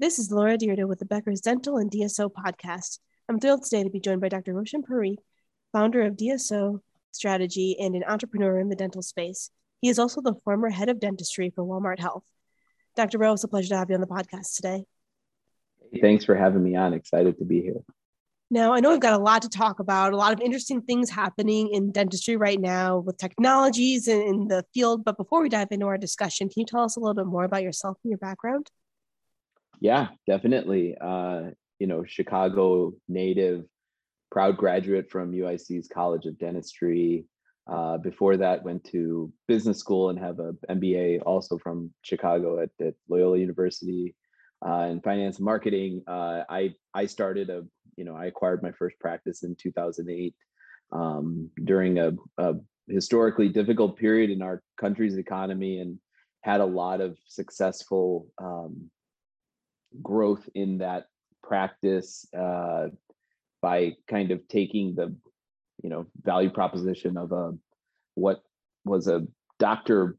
[0.00, 3.00] This is Laura Dyrda with the Becker's Dental and DSO podcast.
[3.28, 4.54] I'm thrilled today to be joined by Dr.
[4.54, 5.18] Roshan Parikh,
[5.74, 6.80] founder of DSO
[7.12, 9.50] Strategy and an entrepreneur in the dental space.
[9.82, 12.24] He is also the former head of dentistry for Walmart Health.
[12.96, 13.18] Dr.
[13.18, 14.84] Rowe, it's a pleasure to have you on the podcast today.
[16.00, 16.94] Thanks for having me on.
[16.94, 17.82] Excited to be here.
[18.50, 21.10] Now, I know we've got a lot to talk about, a lot of interesting things
[21.10, 25.04] happening in dentistry right now with technologies and in the field.
[25.04, 27.44] But before we dive into our discussion, can you tell us a little bit more
[27.44, 28.70] about yourself and your background?
[29.80, 30.94] Yeah, definitely.
[31.00, 33.64] Uh, you know, Chicago native,
[34.30, 37.24] proud graduate from UIC's College of Dentistry.
[37.66, 42.70] Uh, before that, went to business school and have a MBA also from Chicago at,
[42.84, 44.14] at Loyola University
[44.66, 46.02] uh, in finance and marketing.
[46.06, 47.64] Uh, I I started a
[47.96, 50.34] you know I acquired my first practice in 2008
[50.92, 52.54] um, during a, a
[52.88, 55.98] historically difficult period in our country's economy and
[56.42, 58.90] had a lot of successful um,
[60.02, 61.06] growth in that
[61.42, 62.88] practice uh,
[63.62, 65.14] by kind of taking the
[65.82, 67.54] you know value proposition of a
[68.14, 68.42] what
[68.84, 69.26] was a
[69.58, 70.16] doctor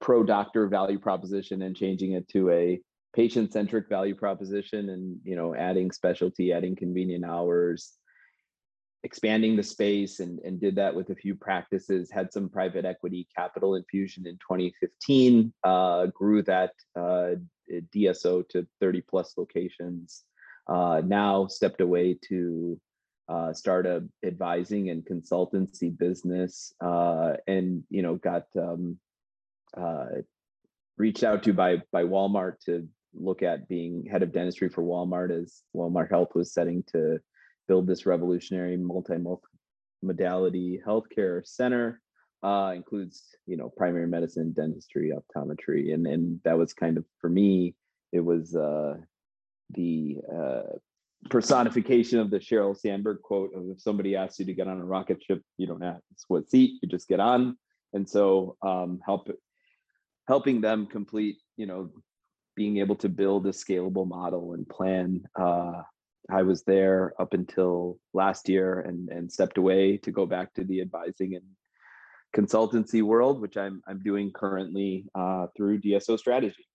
[0.00, 2.80] pro doctor value proposition and changing it to a
[3.14, 7.94] patient centric value proposition and you know adding specialty adding convenient hours
[9.04, 13.28] expanding the space and, and did that with a few practices had some private equity
[13.36, 17.32] capital infusion in 2015 uh, grew that uh,
[17.94, 20.24] dso to 30 plus locations
[20.68, 22.80] uh, now stepped away to
[23.28, 28.98] uh, start a advising and consultancy business uh, and you know got um,
[29.76, 30.06] uh,
[30.98, 35.30] reached out to by by walmart to look at being head of dentistry for walmart
[35.30, 37.18] as walmart health was setting to
[37.68, 42.00] build this revolutionary multi-modality healthcare center.
[42.44, 47.30] Uh, includes you know primary medicine, dentistry, optometry, and and that was kind of for
[47.30, 47.74] me.
[48.12, 48.96] It was uh,
[49.70, 50.76] the uh,
[51.30, 54.84] personification of the Sheryl Sandberg quote of if somebody asks you to get on a
[54.84, 57.56] rocket ship, you don't ask what seat, you just get on.
[57.94, 59.30] And so um, help
[60.28, 61.90] helping them complete, you know,
[62.56, 65.80] being able to build a scalable model and plan uh,
[66.30, 70.64] I was there up until last year and and stepped away to go back to
[70.64, 71.44] the advising and
[72.34, 76.66] consultancy world, which I'm I'm doing currently uh, through DSO strategy.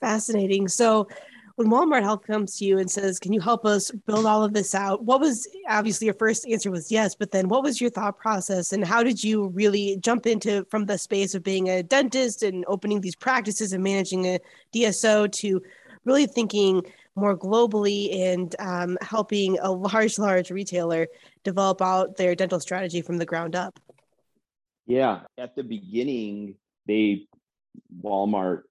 [0.00, 0.68] Fascinating.
[0.68, 1.08] So
[1.54, 4.52] when Walmart Health comes to you and says, "Can you help us build all of
[4.52, 7.90] this out?" What was obviously your first answer was yes, but then what was your
[7.90, 11.82] thought process and how did you really jump into from the space of being a
[11.82, 14.38] dentist and opening these practices and managing a
[14.74, 15.62] DSO to
[16.04, 16.82] really thinking
[17.16, 21.06] more globally and um, helping a large, large retailer
[21.42, 23.80] develop out their dental strategy from the ground up?
[24.86, 27.26] Yeah, at the beginning, they
[28.02, 28.62] Walmart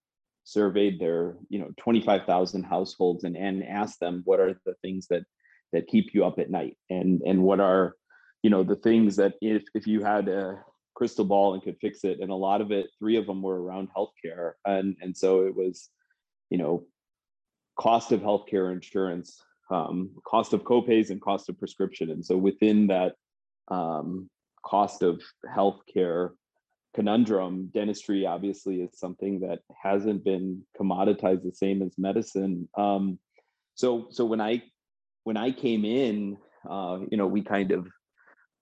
[0.43, 5.23] surveyed their you know 25,000 households and and asked them what are the things that
[5.73, 7.95] that keep you up at night and and what are
[8.43, 12.03] you know the things that if if you had a crystal ball and could fix
[12.03, 15.47] it and a lot of it three of them were around healthcare and and so
[15.47, 15.89] it was
[16.51, 16.85] you know
[17.75, 22.09] cost of healthcare insurance, um, cost of copays, and cost of prescription.
[22.11, 23.15] And so within that
[23.69, 24.29] um,
[24.65, 26.31] cost of healthcare
[26.93, 32.67] conundrum, dentistry obviously is something that hasn't been commoditized the same as medicine.
[32.77, 33.19] Um,
[33.75, 34.63] so so when I
[35.23, 36.37] when I came in,
[36.69, 37.87] uh, you know, we kind of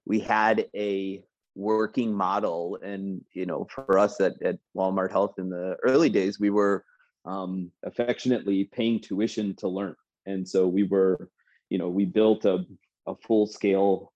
[0.06, 1.24] we had a
[1.56, 6.40] working model and you know for us at, at walmart health in the early days
[6.40, 6.84] we were
[7.26, 9.96] um, affectionately paying tuition to learn.
[10.26, 11.30] And so we were,
[11.70, 12.66] you know, we built a,
[13.08, 14.13] a full scale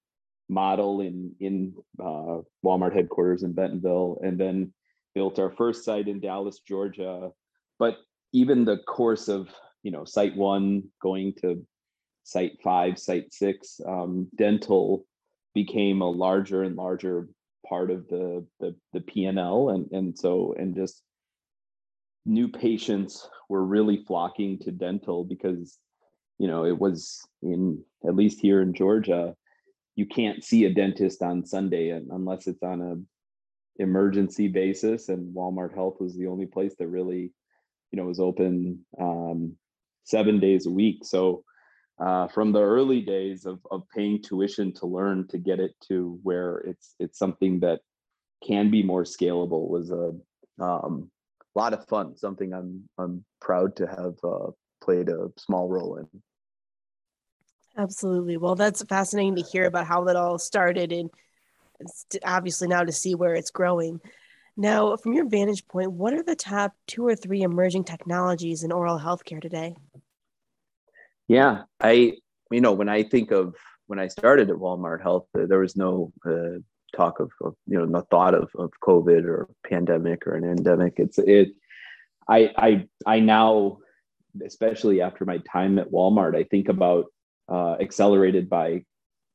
[0.50, 4.74] model in in uh, Walmart headquarters in Bentonville, and then
[5.14, 7.32] built our first site in Dallas, Georgia.
[7.80, 7.98] But
[8.34, 9.50] even the course of
[9.84, 11.66] you know site one going to
[12.24, 15.06] site five, site six, um, dental
[15.54, 17.30] became a larger and larger
[17.68, 21.02] part of the the, the P and L, and and so and just
[22.28, 25.80] new patients were really flocking to dental because
[26.38, 29.34] you know it was in at least here in georgia
[29.98, 35.74] you can't see a dentist on sunday unless it's on a emergency basis and walmart
[35.74, 37.34] health was the only place that really
[37.92, 39.56] you know was open um,
[40.06, 41.44] seven days a week so
[42.00, 46.20] uh, from the early days of, of paying tuition to learn to get it to
[46.24, 47.80] where it's it's something that
[48.46, 50.14] can be more scalable was a
[50.64, 51.10] um,
[51.56, 52.16] lot of fun.
[52.16, 54.52] Something I'm I'm proud to have uh,
[54.82, 56.24] played a small role in.
[57.78, 58.38] Absolutely.
[58.38, 61.10] Well, that's fascinating to hear about how that all started, and
[62.26, 64.02] obviously now to see where it's growing.
[64.56, 68.72] Now, from your vantage point, what are the top two or three emerging technologies in
[68.72, 69.76] oral healthcare today?
[71.28, 72.14] Yeah, I,
[72.50, 73.54] you know, when I think of
[73.86, 76.60] when I started at Walmart Health, uh, there was no uh,
[76.96, 80.96] talk of, of, you know, no thought of, of COVID or pandemic or an endemic.
[80.98, 81.50] It's it.
[82.28, 83.78] I I I now,
[84.44, 87.06] especially after my time at Walmart, I think about
[87.50, 88.84] uh, accelerated by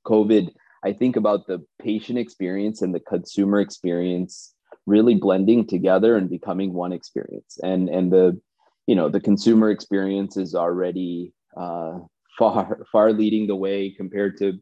[0.06, 0.52] COVID.
[0.84, 4.54] I think about the patient experience and the consumer experience
[4.86, 7.58] really blending together and becoming one experience.
[7.62, 8.40] And and the
[8.86, 11.98] you know the consumer experience is already uh,
[12.38, 14.58] far far leading the way compared to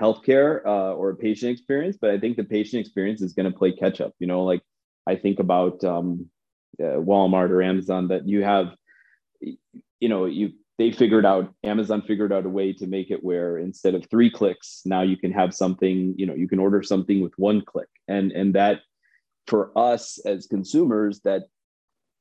[0.00, 1.98] healthcare uh, or patient experience.
[2.00, 4.12] But I think the patient experience is going to play catch up.
[4.18, 4.62] You know, like
[5.06, 6.28] I think about um,
[6.80, 8.74] uh, Walmart or Amazon that you have,
[9.40, 13.58] you know, you they figured out Amazon figured out a way to make it where
[13.58, 16.14] instead of three clicks, now you can have something.
[16.16, 18.80] You know, you can order something with one click, and and that
[19.46, 21.42] for us as consumers, that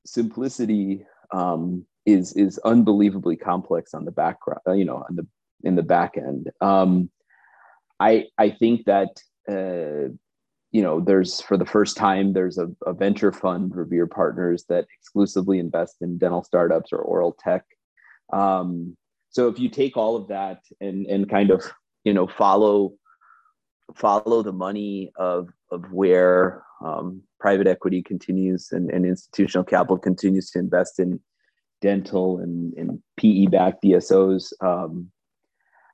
[0.06, 4.60] simplicity um, is is unbelievably complex on the background.
[4.78, 5.26] You know, on the
[5.64, 6.52] in the back end.
[6.60, 7.10] Um,
[7.98, 10.12] I I think that uh,
[10.72, 14.86] you know there's for the first time there's a, a venture fund Revere Partners that
[15.00, 17.64] exclusively invest in dental startups or oral tech.
[18.32, 18.96] Um,
[19.30, 21.64] so if you take all of that and and kind of
[22.04, 22.94] you know follow
[23.96, 30.50] follow the money of of where um, private equity continues and, and institutional capital continues
[30.52, 31.20] to invest in
[31.82, 34.52] dental and, and PE backed DSOs.
[34.62, 35.12] Um,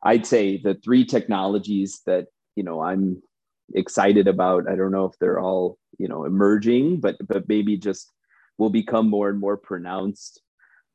[0.04, 3.22] I'd say the three technologies that you know I'm
[3.74, 4.70] excited about.
[4.70, 8.12] I don't know if they're all you know emerging, but but maybe just
[8.58, 10.42] will become more and more pronounced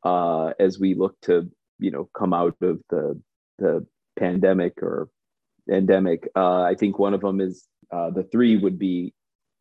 [0.04, 3.20] uh, as we look to you know come out of the
[3.58, 3.86] the
[4.18, 5.08] pandemic or
[5.70, 6.28] endemic.
[6.36, 9.14] Uh, I think one of them is uh, the three would be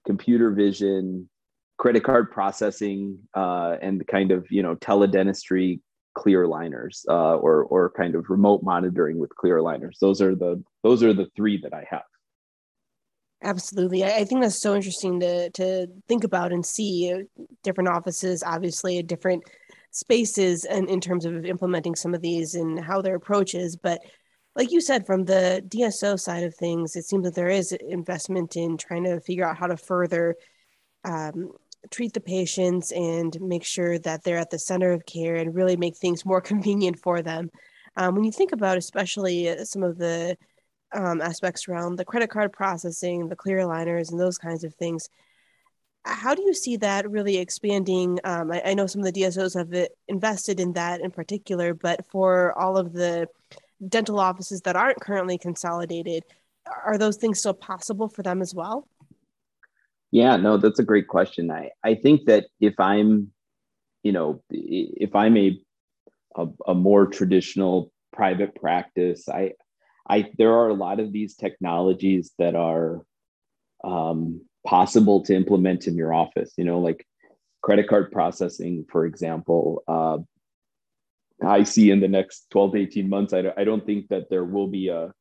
[0.06, 1.30] computer vision,
[1.78, 5.82] credit card processing, uh, and the kind of you know teledentistry
[6.16, 9.98] clear aligners uh, or or kind of remote monitoring with clear aligners.
[10.00, 12.04] Those are the those are the three that I have.
[13.42, 14.04] Absolutely.
[14.04, 18.98] I think that's so interesting to to think about and see uh, different offices, obviously,
[18.98, 19.44] a different
[19.92, 23.76] spaces and in terms of implementing some of these and how their approach is.
[23.76, 24.02] But
[24.56, 28.56] like you said, from the DSO side of things, it seems that there is investment
[28.56, 30.36] in trying to figure out how to further
[31.06, 31.52] um,
[31.92, 35.78] treat the patients and make sure that they're at the center of care and really
[35.78, 37.50] make things more convenient for them.
[37.96, 40.38] Um, when you think about, especially uh, some of the
[40.94, 45.10] um, aspects around the credit card processing, the clear aligners, and those kinds of things,
[46.06, 48.20] how do you see that really expanding?
[48.24, 51.74] Um, I, I, know some of the DSOs have uh, invested in that in particular,
[51.74, 53.28] but for all of the
[53.88, 56.24] dental offices that aren't currently consolidated,
[56.86, 58.88] are those things still possible for them as well?
[60.12, 61.52] Yeah, no, that's a great question.
[61.52, 63.32] I, I think that if I'm,
[64.04, 65.60] you know, if I'm a,
[66.36, 69.54] a, a more traditional private practice, I,
[70.10, 73.04] I, there are a lot of these technologies that are
[73.84, 77.08] um, possible to implement in your office, you know, like
[77.64, 79.82] credit card processing, for example.
[79.88, 80.20] Uh,
[81.44, 84.44] I see in the next 12 to 18 months, I, I don't think that there
[84.44, 85.12] will be a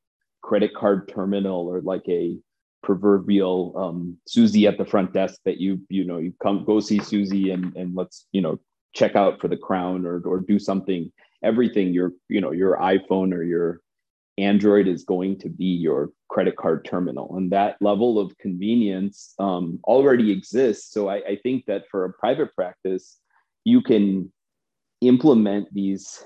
[0.42, 2.36] credit card terminal or like a
[2.82, 6.98] proverbial um, Susie at the front desk that you you know you come go see
[7.00, 8.60] Susie and and let's you know
[8.94, 11.10] check out for the crown or or do something.
[11.42, 13.80] Everything your you know your iPhone or your
[14.38, 19.80] Android is going to be your credit card terminal, and that level of convenience um,
[19.84, 20.92] already exists.
[20.92, 23.18] So I, I think that for a private practice,
[23.64, 24.32] you can
[25.00, 26.24] implement these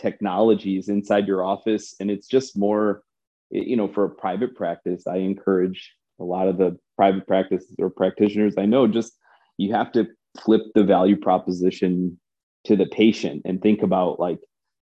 [0.00, 3.02] technologies inside your office, and it's just more
[3.50, 7.90] you know, for a private practice, I encourage a lot of the private practices or
[7.90, 9.14] practitioners I know just
[9.56, 10.06] you have to
[10.38, 12.18] flip the value proposition
[12.64, 14.38] to the patient and think about like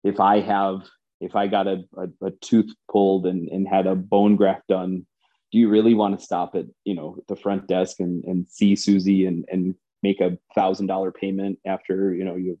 [0.04, 0.82] if I have
[1.24, 5.06] if I got a, a, a tooth pulled and, and had a bone graft done,
[5.50, 8.76] do you really want to stop at you know the front desk and, and see
[8.76, 12.58] Susie and, and make a thousand dollar payment after you know you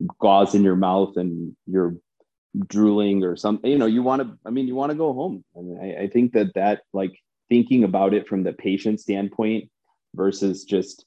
[0.00, 1.96] have gauze in your mouth and you're
[2.66, 5.44] drooling or something you know you want to i mean you want to go home.
[5.54, 7.12] And I, I think that that like
[7.48, 9.70] thinking about it from the patient standpoint
[10.14, 11.04] versus just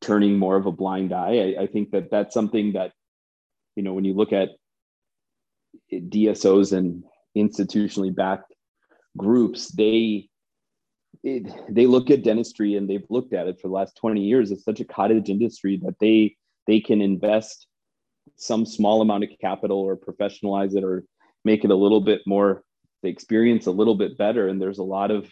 [0.00, 2.92] turning more of a blind eye I, I think that that's something that
[3.76, 4.50] you know when you look at
[5.92, 7.02] dsos and
[7.36, 8.54] institutionally backed
[9.16, 10.28] groups they
[11.22, 14.50] it, they look at dentistry and they've looked at it for the last 20 years.
[14.50, 17.66] It's such a cottage industry that they they can invest
[18.36, 21.04] some small amount of capital or professionalize it or
[21.44, 22.62] make it a little bit more
[23.02, 24.48] the experience a little bit better.
[24.48, 25.30] And there's a lot of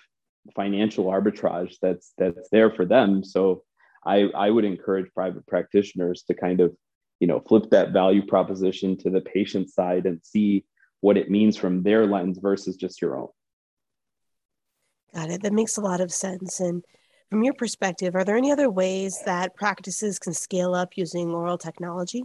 [0.55, 3.25] financial arbitrage that's that's there for them.
[3.25, 3.63] So
[4.07, 6.77] i i would encourage private practitioners to kind of
[7.25, 10.63] you know flip that value proposition to the patient side and see
[11.01, 13.29] what it means from their lens versus just your own.
[15.15, 15.43] Got it.
[15.43, 16.61] That makes a lot of sense.
[16.61, 16.85] And
[17.31, 21.57] from your perspective are there any other ways that practices can scale up using oral
[21.57, 22.25] technology?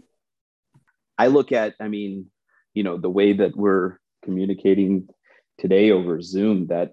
[1.18, 2.26] I look at i mean
[2.74, 5.08] you know the way that we're communicating
[5.58, 6.92] today over zoom that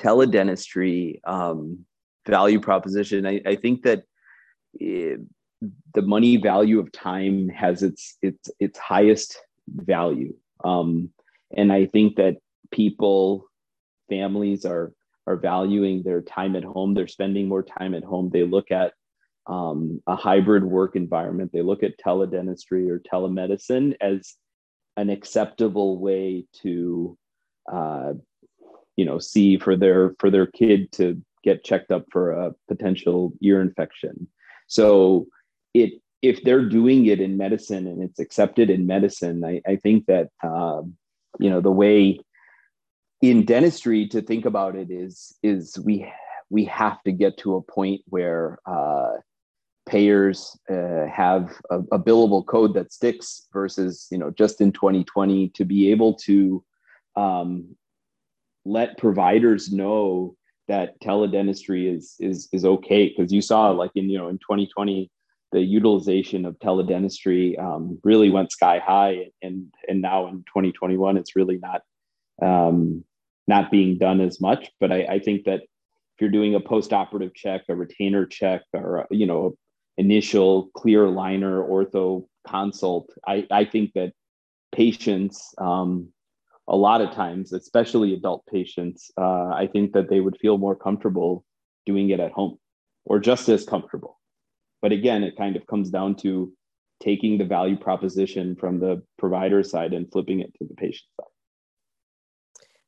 [0.00, 1.86] teledentistry um,
[2.26, 4.04] value proposition, I, I think that
[4.74, 5.20] it,
[5.94, 11.10] the money value of time has its its its highest value, um,
[11.56, 12.38] and I think that
[12.70, 13.46] people,
[14.08, 14.92] families are
[15.26, 16.94] are valuing their time at home.
[16.94, 18.30] They're spending more time at home.
[18.30, 18.92] They look at
[19.46, 21.50] um, a hybrid work environment.
[21.52, 24.34] They look at teledentistry or telemedicine as
[24.96, 27.18] an acceptable way to
[27.70, 28.14] uh,
[28.96, 33.32] you know see for their for their kid to get checked up for a potential
[33.42, 34.26] ear infection
[34.66, 35.26] so
[35.74, 40.06] it if they're doing it in medicine and it's accepted in medicine i, I think
[40.06, 40.96] that um,
[41.38, 42.20] you know the way
[43.20, 46.10] in dentistry to think about it is is we
[46.50, 49.12] we have to get to a point where uh,
[49.86, 55.48] payers uh, have a, a, billable code that sticks versus you know just in 2020
[55.50, 56.64] to be able to
[57.16, 57.74] um,
[58.64, 60.36] let providers know
[60.68, 63.08] that teledentistry is is is okay.
[63.08, 65.10] Because you saw like in you know in 2020
[65.54, 71.36] the utilization of teledentistry um, really went sky high and and now in 2021 it's
[71.36, 71.82] really not
[72.42, 73.04] um,
[73.46, 77.34] not being done as much but I, I think that if you're doing a post-operative
[77.34, 79.54] check a retainer check or you know
[79.96, 84.12] initial clear aligner ortho consult i i think that
[84.72, 86.08] patients um,
[86.66, 90.74] a lot of times, especially adult patients, uh, I think that they would feel more
[90.74, 91.44] comfortable
[91.86, 92.58] doing it at home
[93.04, 94.18] or just as comfortable.
[94.84, 96.52] But again, it kind of comes down to
[97.02, 101.30] taking the value proposition from the provider side and flipping it to the patient side.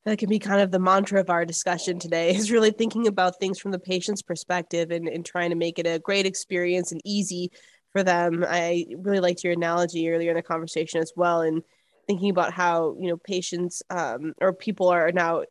[0.05, 3.39] That can be kind of the mantra of our discussion today is really thinking about
[3.39, 7.01] things from the patient's perspective and, and trying to make it a great experience and
[7.03, 7.49] easy
[7.93, 8.45] for them.
[8.47, 11.41] I really liked your analogy earlier in the conversation as well.
[11.41, 11.63] And
[12.05, 15.41] thinking about how you know patients um, or people are now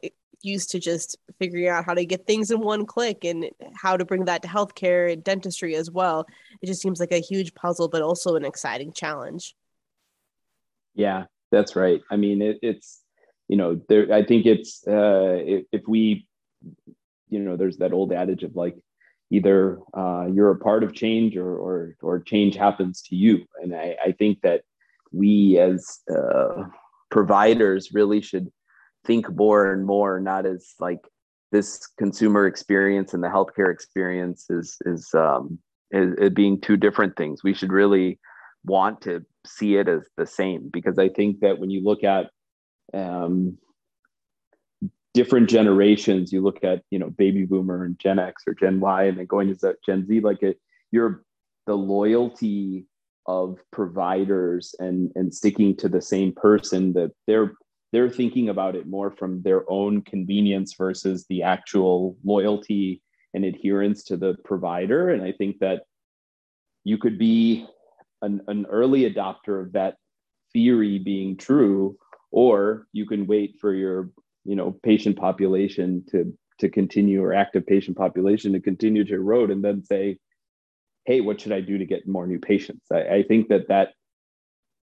[0.47, 4.05] used to just figuring out how to get things in one click and how to
[4.05, 6.27] bring that to healthcare and dentistry as well.
[6.63, 9.55] It just seems like a huge puzzle, but also an exciting challenge.
[10.95, 12.01] Yeah, that's right.
[12.11, 13.03] I mean, it, it's
[13.49, 14.13] you know, there.
[14.13, 16.27] I think it's uh, if, if we,
[17.29, 18.77] you know, there's that old adage of like
[19.31, 23.75] either uh, you're a part of change or or or change happens to you, and
[23.75, 24.63] I, I think that
[25.13, 26.65] we as uh,
[27.11, 28.51] providers really should
[29.07, 31.01] think more and more not as like
[31.53, 35.59] this consumer experience and the healthcare experience is is um
[35.93, 37.45] is, is being two different things.
[37.45, 38.19] We should really
[38.67, 42.31] want to see it as the same because i think that when you look at
[42.93, 43.57] um
[45.15, 49.05] different generations you look at you know baby boomer and gen x or gen y
[49.05, 50.59] and then going to gen z like it
[50.91, 51.23] you're
[51.67, 52.85] the loyalty
[53.27, 57.53] of providers and and sticking to the same person that they're
[57.93, 63.03] they're thinking about it more from their own convenience versus the actual loyalty
[63.35, 65.83] and adherence to the provider and i think that
[66.85, 67.67] you could be
[68.23, 69.97] an, an early adopter of that
[70.53, 71.97] theory being true
[72.31, 74.11] or you can wait for your
[74.45, 79.51] you know patient population to to continue or active patient population to continue to erode
[79.51, 80.19] and then say
[81.07, 82.87] hey, what should I do to get more new patients?
[82.93, 83.91] I, I think that that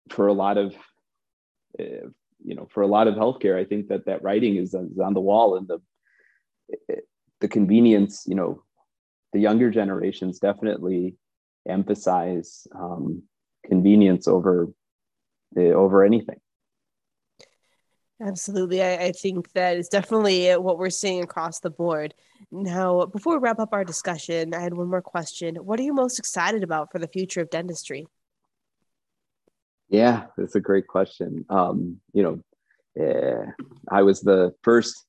[0.09, 0.75] for a lot of,
[1.79, 2.09] uh,
[2.45, 5.15] you know, for a lot of healthcare, I think that that writing is, is on
[5.15, 5.81] the wall and the,
[7.41, 8.63] the convenience, you know,
[9.33, 11.17] the younger generations definitely
[11.69, 13.23] emphasize um,
[13.65, 14.69] convenience over
[15.57, 16.41] uh, over anything.
[18.21, 18.83] Absolutely.
[18.83, 22.15] I, I, think that is definitely what we're seeing across the board.
[22.51, 25.55] Now, before we wrap up our discussion, I had one more question.
[25.57, 28.09] What are you most excited about for the future of dentistry?
[29.89, 31.45] Yeah, that's a great question.
[31.49, 32.41] Um, you know,
[33.01, 33.51] uh,
[33.91, 35.07] I was the first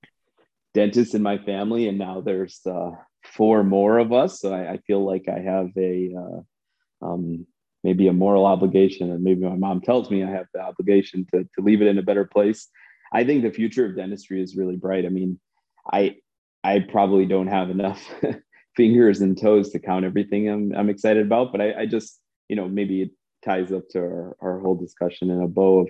[0.74, 2.91] dentist in my family, and now there's uh,
[3.24, 4.39] four more of us.
[4.39, 7.45] So I, I, feel like I have a uh, um,
[7.83, 11.43] maybe a moral obligation, and maybe my mom tells me I have the obligation to,
[11.43, 12.69] to leave it in a better place
[13.12, 15.05] I think the future of dentistry is really bright.
[15.05, 15.39] I mean,
[15.91, 16.17] I
[16.63, 18.03] I probably don't have enough
[18.75, 22.55] fingers and toes to count everything I'm I'm excited about, but I, I just you
[22.55, 23.12] know maybe
[23.43, 25.89] ties up to our, our whole discussion in a bow of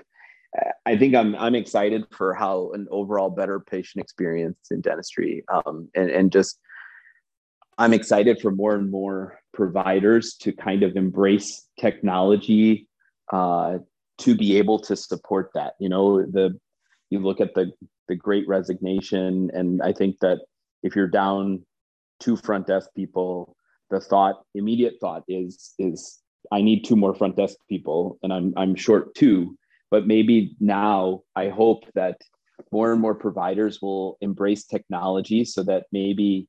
[0.86, 5.90] I think I'm I'm excited for how an overall better patient experience in dentistry, um,
[5.94, 6.60] and and just
[7.78, 12.88] I'm excited for more and more providers to kind of embrace technology
[13.32, 13.78] uh,
[14.20, 15.74] to be able to support that.
[15.80, 16.60] You know, the
[17.12, 17.72] you look at the
[18.08, 20.40] the Great Resignation, and I think that
[20.82, 21.64] if you're down
[22.20, 23.56] two front desk people,
[23.92, 26.20] the thought, immediate thought is is
[26.52, 29.58] I need two more front desk people, and I'm I'm short two
[29.92, 32.22] but maybe now I hope that
[32.72, 36.48] more and more providers will embrace technology so that maybe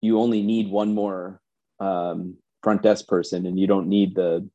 [0.00, 1.40] you only need one more
[1.80, 4.48] um, front desk person and you don't need the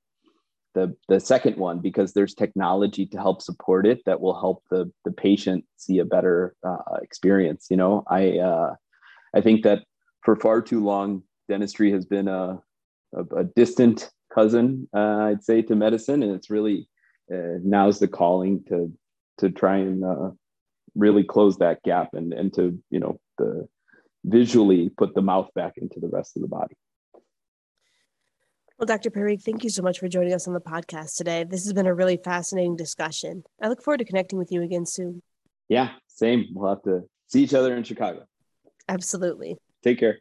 [0.74, 4.92] the the second one because there's technology to help support it that will help the
[5.06, 8.04] the patient see a better uh, experience you know?
[8.08, 8.76] I uh,
[9.34, 9.84] i think that
[10.24, 12.60] for far too long dentistry has been a
[13.14, 16.88] a, a distant cousin uh, i'd say to medicine and it's really
[17.34, 18.92] uh, now's the calling to
[19.38, 20.30] to try and uh,
[20.94, 23.68] really close that gap and and to you know the
[24.26, 26.76] visually put the mouth back into the rest of the body.
[28.78, 29.10] Well, Dr.
[29.10, 31.46] Parikh, thank you so much for joining us on the podcast today.
[31.46, 33.44] This has been a really fascinating discussion.
[33.62, 35.22] I look forward to connecting with you again soon.
[35.70, 36.48] Yeah, same.
[36.54, 38.26] We'll have to see each other in Chicago.
[38.90, 39.56] Absolutely.
[39.82, 40.20] Take care.